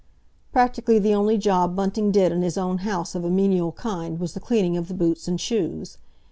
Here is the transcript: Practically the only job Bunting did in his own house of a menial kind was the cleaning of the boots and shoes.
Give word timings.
Practically 0.51 0.97
the 0.97 1.13
only 1.13 1.37
job 1.37 1.75
Bunting 1.75 2.09
did 2.11 2.31
in 2.31 2.41
his 2.41 2.57
own 2.57 2.79
house 2.79 3.13
of 3.13 3.23
a 3.23 3.29
menial 3.29 3.71
kind 3.73 4.19
was 4.19 4.33
the 4.33 4.39
cleaning 4.39 4.75
of 4.75 4.87
the 4.87 4.95
boots 4.95 5.27
and 5.27 5.39
shoes. 5.39 5.99